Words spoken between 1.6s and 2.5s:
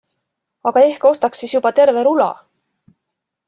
terve rula?